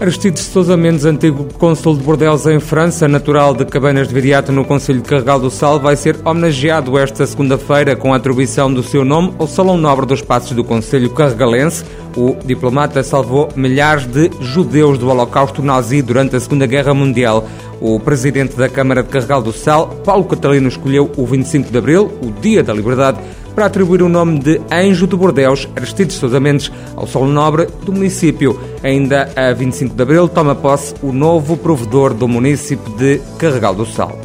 Aristides 0.00 0.44
Sousa 0.44 0.76
Mendes, 0.76 1.04
antigo 1.04 1.48
cônsul 1.58 1.96
de 1.96 2.04
Bordeaux 2.04 2.46
em 2.46 2.60
França, 2.60 3.08
natural 3.08 3.52
de 3.52 3.64
Cabanas 3.64 4.06
de 4.06 4.14
Viriato 4.14 4.52
no 4.52 4.64
Conselho 4.64 5.00
de 5.00 5.08
Carregal 5.08 5.40
do 5.40 5.50
Sal, 5.50 5.80
vai 5.80 5.96
ser 5.96 6.16
homenageado 6.24 6.96
esta 6.96 7.26
segunda-feira 7.26 7.96
com 7.96 8.14
a 8.14 8.16
atribuição 8.16 8.72
do 8.72 8.80
seu 8.80 9.04
nome 9.04 9.34
ao 9.40 9.48
Salão 9.48 9.76
Nobre 9.76 10.06
dos 10.06 10.22
Passos 10.22 10.52
do 10.52 10.62
Conselho 10.62 11.10
Carregalense. 11.10 11.84
O 12.16 12.36
diplomata 12.44 13.02
salvou 13.02 13.48
milhares 13.56 14.06
de 14.06 14.30
judeus 14.40 14.98
do 14.98 15.08
Holocausto 15.08 15.62
nazi 15.62 16.00
durante 16.00 16.36
a 16.36 16.40
Segunda 16.40 16.66
Guerra 16.66 16.94
Mundial. 16.94 17.48
O 17.80 17.98
presidente 17.98 18.56
da 18.56 18.68
Câmara 18.68 19.02
de 19.02 19.08
Carregal 19.08 19.42
do 19.42 19.52
Sal, 19.52 19.88
Paulo 20.04 20.24
Catalino, 20.24 20.68
escolheu 20.68 21.10
o 21.16 21.26
25 21.26 21.72
de 21.72 21.78
Abril, 21.78 22.12
o 22.22 22.30
Dia 22.40 22.62
da 22.62 22.72
Liberdade, 22.72 23.18
para 23.58 23.66
atribuir 23.66 24.04
o 24.04 24.08
nome 24.08 24.38
de 24.38 24.60
Anjo 24.70 25.04
de 25.04 25.16
Bordeus, 25.16 25.68
Aristides 25.74 26.14
Sousa 26.14 26.38
Mendes, 26.38 26.70
ao 26.94 27.08
solo 27.08 27.26
nobre 27.26 27.66
do 27.82 27.92
município. 27.92 28.56
Ainda 28.84 29.32
a 29.34 29.52
25 29.52 29.96
de 29.96 30.00
abril 30.00 30.28
toma 30.28 30.54
posse 30.54 30.94
o 31.02 31.10
novo 31.12 31.56
provedor 31.56 32.14
do 32.14 32.28
município 32.28 32.96
de 32.96 33.20
Carregal 33.36 33.74
do 33.74 33.84
Sal. 33.84 34.16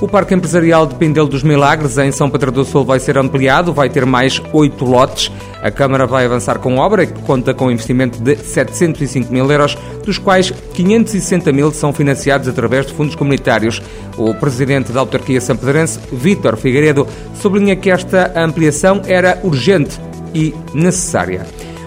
O 0.00 0.06
Parque 0.06 0.32
Empresarial 0.32 0.86
de 0.86 0.94
Pindelo 0.94 1.26
dos 1.26 1.42
Milagres, 1.42 1.98
em 1.98 2.12
São 2.12 2.30
Pedro 2.30 2.52
do 2.52 2.64
Sul, 2.64 2.84
vai 2.84 3.00
ser 3.00 3.18
ampliado, 3.18 3.72
vai 3.72 3.90
ter 3.90 4.06
mais 4.06 4.40
oito 4.52 4.84
lotes. 4.84 5.28
A 5.60 5.72
Câmara 5.72 6.06
vai 6.06 6.24
avançar 6.24 6.60
com 6.60 6.76
obra 6.76 7.04
que 7.04 7.20
conta 7.22 7.52
com 7.52 7.68
investimento 7.68 8.22
de 8.22 8.36
705 8.36 9.32
mil 9.32 9.50
euros, 9.50 9.76
dos 10.04 10.16
quais 10.16 10.52
560 10.72 11.52
mil 11.52 11.72
são 11.72 11.92
financiados 11.92 12.46
através 12.46 12.86
de 12.86 12.92
fundos 12.92 13.16
comunitários. 13.16 13.82
O 14.16 14.32
presidente 14.34 14.92
da 14.92 15.00
autarquia 15.00 15.40
sampedrense, 15.40 15.98
Vítor 16.12 16.56
Figueiredo, 16.56 17.04
sublinha 17.38 17.76
que 17.76 17.90
esta 17.90 18.32
ampliação 18.36 19.02
era 19.06 19.38
urgente 19.42 19.98
e 20.34 20.54
necessária. 20.74 21.46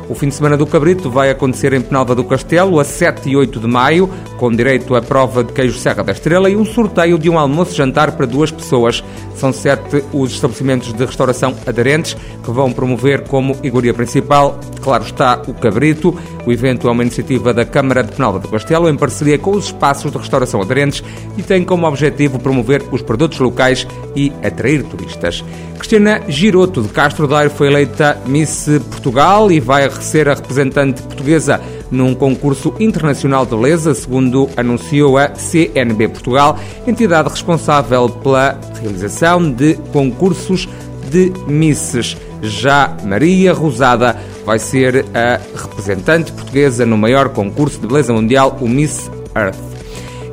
O 0.10 0.16
fim 0.16 0.28
de 0.28 0.36
semana 0.36 0.58
do 0.58 0.66
Cabrito 0.66 1.10
vai 1.10 1.30
acontecer 1.30 1.72
em 1.74 1.82
Penalva 1.82 2.14
do 2.14 2.24
Castelo, 2.24 2.80
a 2.80 2.84
7 2.84 3.30
e 3.30 3.38
8 3.38 3.60
de 3.60 3.68
maio, 3.68 4.10
com 4.42 4.52
direito 4.52 4.96
à 4.96 5.02
prova 5.04 5.44
de 5.44 5.54
queijo 5.54 5.78
Serra 5.78 6.04
da 6.04 6.12
Estrela 6.12 6.50
e 6.50 6.56
um 6.56 6.66
sorteio 6.66 7.20
de 7.20 7.30
um 7.30 7.38
almoço-jantar 7.38 8.14
para 8.14 8.26
duas 8.26 8.50
pessoas. 8.50 9.04
São 9.36 9.54
sete 9.54 10.04
os 10.12 10.32
estabelecimentos 10.32 10.92
de 10.92 11.06
restauração 11.06 11.56
aderentes 11.68 12.18
que 12.44 12.50
vão 12.50 12.72
promover 12.72 13.22
como 13.28 13.56
iguaria 13.62 13.94
principal, 13.94 14.60
claro 14.82 15.04
está, 15.04 15.44
o 15.48 15.54
Cabrito. 15.54 16.18
O 16.44 16.52
evento 16.52 16.88
é 16.88 16.92
uma 16.92 17.04
iniciativa 17.04 17.54
da 17.54 17.64
Câmara 17.64 18.02
de 18.02 18.14
Penalva 18.14 18.40
do 18.40 18.48
Castelo 18.48 18.90
em 18.90 18.98
parceria 18.98 19.38
com 19.38 19.52
os 19.52 19.66
espaços 19.66 20.12
de 20.12 20.18
restauração 20.18 20.60
aderentes 20.60 21.04
e 21.38 21.44
tem 21.44 21.64
como 21.64 21.86
objetivo 21.86 22.40
promover 22.40 22.84
os 22.92 23.04
produtos 23.04 23.38
locais 23.38 23.86
e 24.16 24.32
atrair 24.44 24.82
turistas. 24.86 25.46
Cristina 25.78 26.20
Giroto 26.28 26.82
de 26.82 26.90
Castro 26.90 27.28
Daire 27.28 27.54
foi 27.54 27.68
eleita 27.68 28.20
Miss 28.26 28.68
Portugal 28.90 29.52
e 29.52 29.60
vai 29.60 29.88
ser 30.02 30.28
a 30.28 30.34
representante 30.34 31.04
portuguesa 31.04 31.62
num 31.92 32.16
concurso 32.16 32.74
internacional 32.80 33.46
de 33.46 33.56
beleza, 33.56 33.94
segundo 33.94 34.50
anunciou 34.56 35.18
a 35.18 35.36
CNB 35.36 36.08
Portugal, 36.08 36.58
entidade 36.88 37.30
responsável 37.30 38.08
pela 38.10 38.60
realização 38.82 39.52
de 39.52 39.76
concursos 39.92 40.68
de 41.10 41.32
Misses. 41.48 42.18
Já 42.42 42.96
Maria 43.04 43.54
Rosada 43.54 44.18
vai 44.46 44.58
ser 44.58 45.06
a 45.14 45.40
representante 45.56 46.32
portuguesa 46.32 46.86
no 46.86 46.98
maior 46.98 47.30
concurso 47.30 47.80
de 47.80 47.88
beleza 47.88 48.14
mundial, 48.14 48.58
o 48.62 48.68
Miss 48.68 49.12
Earth 49.36 49.71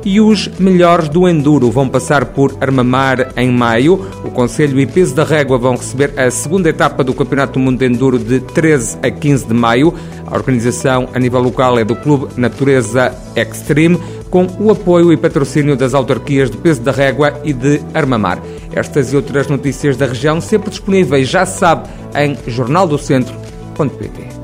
e 0.05 0.21
os 0.21 0.47
melhores 0.59 1.09
do 1.09 1.27
Enduro 1.27 1.71
vão 1.71 1.87
passar 1.87 2.25
por 2.25 2.55
Armamar 2.61 3.31
em 3.35 3.51
maio. 3.51 4.05
O 4.23 4.31
Conselho 4.31 4.79
e 4.79 4.85
Peso 4.85 5.15
da 5.15 5.23
Régua 5.23 5.57
vão 5.57 5.75
receber 5.75 6.13
a 6.19 6.29
segunda 6.31 6.69
etapa 6.69 7.03
do 7.03 7.13
Campeonato 7.13 7.53
do 7.53 7.59
Mundo 7.59 7.79
de 7.79 7.85
Enduro 7.85 8.17
de 8.17 8.39
13 8.39 8.97
a 9.03 9.11
15 9.11 9.47
de 9.47 9.53
maio. 9.53 9.93
A 10.25 10.35
organização 10.35 11.09
a 11.13 11.19
nível 11.19 11.41
local 11.41 11.77
é 11.77 11.83
do 11.83 11.95
Clube 11.95 12.27
Natureza 12.37 13.13
Extreme, 13.35 13.99
com 14.29 14.47
o 14.59 14.71
apoio 14.71 15.11
e 15.11 15.17
patrocínio 15.17 15.75
das 15.75 15.93
autarquias 15.93 16.49
de 16.49 16.57
Peso 16.57 16.81
da 16.81 16.91
Régua 16.91 17.33
e 17.43 17.51
de 17.51 17.81
Armamar. 17.93 18.41
Estas 18.73 19.11
e 19.11 19.15
outras 19.15 19.47
notícias 19.47 19.97
da 19.97 20.05
região 20.05 20.39
sempre 20.39 20.69
disponíveis, 20.69 21.27
já 21.27 21.45
sabe, 21.45 21.89
em 22.15 22.37
jornaldocentro.pt. 22.47 24.38